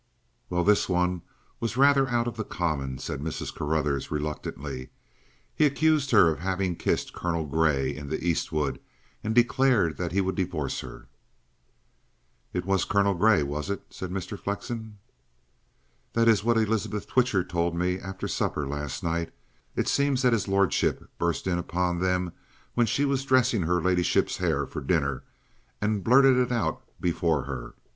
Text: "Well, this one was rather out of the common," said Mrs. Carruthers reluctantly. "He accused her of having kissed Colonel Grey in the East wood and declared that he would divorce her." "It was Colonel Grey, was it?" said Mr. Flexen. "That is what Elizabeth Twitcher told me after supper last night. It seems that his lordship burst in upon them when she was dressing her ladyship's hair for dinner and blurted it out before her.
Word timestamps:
"Well, 0.49 0.63
this 0.63 0.89
one 0.89 1.21
was 1.59 1.77
rather 1.77 2.07
out 2.09 2.25
of 2.27 2.35
the 2.35 2.43
common," 2.43 2.97
said 2.97 3.19
Mrs. 3.19 3.53
Carruthers 3.53 4.09
reluctantly. 4.09 4.89
"He 5.53 5.63
accused 5.63 6.09
her 6.09 6.29
of 6.31 6.39
having 6.39 6.75
kissed 6.75 7.13
Colonel 7.13 7.45
Grey 7.45 7.95
in 7.95 8.09
the 8.09 8.17
East 8.25 8.51
wood 8.51 8.79
and 9.23 9.35
declared 9.35 9.97
that 9.97 10.11
he 10.11 10.19
would 10.19 10.33
divorce 10.33 10.79
her." 10.79 11.05
"It 12.51 12.65
was 12.65 12.83
Colonel 12.83 13.13
Grey, 13.13 13.43
was 13.43 13.69
it?" 13.69 13.83
said 13.91 14.09
Mr. 14.09 14.39
Flexen. 14.39 14.97
"That 16.13 16.27
is 16.27 16.43
what 16.43 16.57
Elizabeth 16.57 17.05
Twitcher 17.05 17.43
told 17.43 17.75
me 17.75 17.99
after 17.99 18.27
supper 18.27 18.65
last 18.67 19.03
night. 19.03 19.31
It 19.75 19.87
seems 19.87 20.23
that 20.23 20.33
his 20.33 20.47
lordship 20.47 21.11
burst 21.19 21.45
in 21.45 21.59
upon 21.59 21.99
them 21.99 22.33
when 22.73 22.87
she 22.87 23.05
was 23.05 23.23
dressing 23.23 23.61
her 23.61 23.79
ladyship's 23.79 24.37
hair 24.37 24.65
for 24.65 24.81
dinner 24.81 25.25
and 25.79 26.03
blurted 26.03 26.37
it 26.37 26.51
out 26.51 26.81
before 26.99 27.43
her. 27.43 27.75